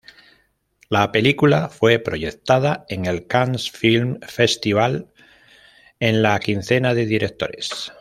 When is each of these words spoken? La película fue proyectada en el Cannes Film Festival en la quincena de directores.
La 0.89 1.11
película 1.11 1.69
fue 1.69 1.99
proyectada 1.99 2.85
en 2.89 3.05
el 3.05 3.27
Cannes 3.27 3.69
Film 3.69 4.19
Festival 4.27 5.13
en 5.99 6.23
la 6.23 6.39
quincena 6.39 6.95
de 6.95 7.05
directores. 7.05 7.69